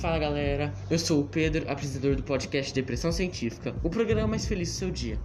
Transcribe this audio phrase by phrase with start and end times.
[0.00, 4.68] Fala galera, eu sou o Pedro, apresentador do podcast Depressão Científica, o programa mais feliz
[4.68, 5.18] do seu dia.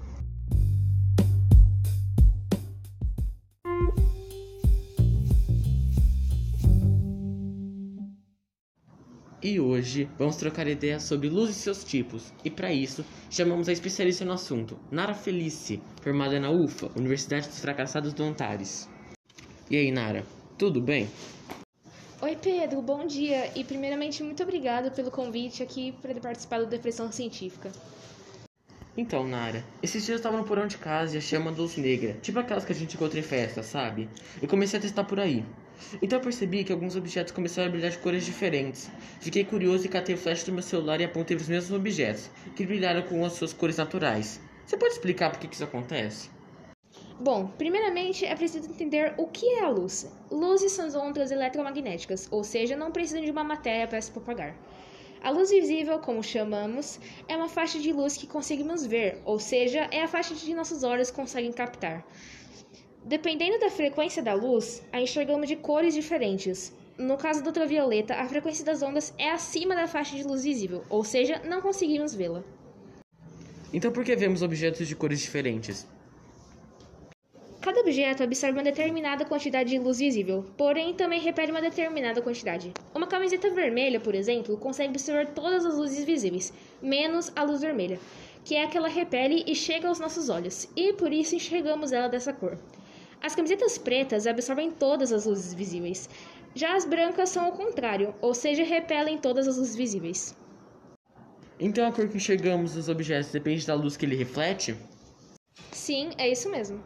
[9.44, 12.32] E hoje vamos trocar ideias sobre luz e seus tipos.
[12.46, 17.60] E para isso, chamamos a especialista no assunto, Nara Felice, formada na UFA, Universidade dos
[17.60, 18.88] Fracassados do Antares.
[19.70, 20.26] E aí, Nara,
[20.58, 21.10] tudo bem?
[22.24, 23.52] Oi, Pedro, bom dia.
[23.56, 27.72] E primeiramente, muito obrigada pelo convite aqui para participar do Depressão Científica.
[28.96, 32.16] Então, Nara, esses dias eu tava no porão de casa e achei uma luz negra,
[32.22, 34.08] tipo aquelas que a gente encontra em festa, sabe?
[34.40, 35.44] E comecei a testar por aí.
[36.00, 38.92] Então eu percebi que alguns objetos começaram a brilhar de cores diferentes.
[39.20, 42.30] Fiquei curioso e catei o flash do meu celular e apontei para os mesmos objetos,
[42.56, 44.40] que brilharam com as suas cores naturais.
[44.64, 46.30] Você pode explicar por que isso acontece?
[47.24, 50.12] Bom, primeiramente é preciso entender o que é a luz.
[50.32, 54.56] Luzes são ondas eletromagnéticas, ou seja, não precisam de uma matéria para se propagar.
[55.22, 59.88] A luz visível, como chamamos, é uma faixa de luz que conseguimos ver, ou seja,
[59.92, 62.04] é a faixa que nossos olhos conseguem captar.
[63.06, 66.74] Dependendo da frequência da luz, a enxergamos de cores diferentes.
[66.98, 70.84] No caso do ultravioleta, a frequência das ondas é acima da faixa de luz visível,
[70.90, 72.44] ou seja, não conseguimos vê-la.
[73.72, 75.86] Então por que vemos objetos de cores diferentes?
[77.92, 82.72] Objeto absorve uma determinada quantidade de luz visível, porém também repele uma determinada quantidade.
[82.96, 88.00] Uma camiseta vermelha, por exemplo, consegue absorver todas as luzes visíveis, menos a luz vermelha,
[88.46, 91.92] que é a que ela repele e chega aos nossos olhos, e por isso enxergamos
[91.92, 92.58] ela dessa cor.
[93.22, 96.10] As camisetas pretas absorvem todas as luzes visíveis,
[96.56, 100.34] já as brancas são o contrário, ou seja, repelem todas as luzes visíveis.
[101.60, 104.78] Então a cor que enxergamos dos objetos depende da luz que ele reflete?
[105.74, 106.82] Sim, é isso mesmo.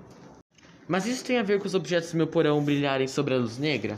[0.88, 3.58] Mas isso tem a ver com os objetos do meu porão brilharem sobre a luz
[3.58, 3.96] negra?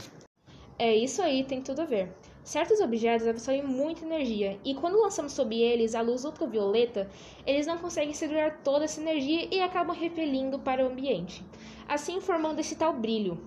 [0.80, 2.10] É isso aí, tem tudo a ver.
[2.44, 7.10] Certos objetos absorvem muita energia e quando lançamos sobre eles a luz ultravioleta,
[7.46, 11.44] eles não conseguem segurar toda essa energia e acabam repelindo para o ambiente,
[11.90, 13.38] assim formando esse tal brilho.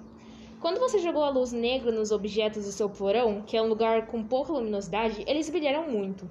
[0.61, 4.07] Quando você jogou a luz negra nos objetos do seu porão, que é um lugar
[4.09, 6.29] com pouca luminosidade, eles brilharam muito.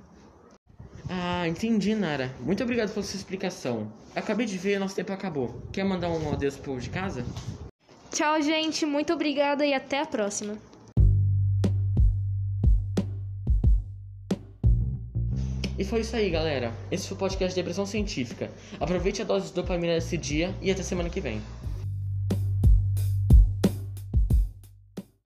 [1.10, 2.32] Ah, entendi, Nara.
[2.40, 3.92] Muito obrigado pela sua explicação.
[4.16, 5.60] Acabei de ver, nosso tempo acabou.
[5.72, 7.26] Quer mandar um adeus pro povo de casa?
[8.12, 8.86] Tchau, gente.
[8.86, 10.56] Muito obrigada e até a próxima.
[15.80, 16.74] E foi isso aí, galera.
[16.92, 18.52] Esse foi o podcast Depressão Científica.
[18.80, 21.42] Aproveite a dose de dopamina desse dia e até semana que vem.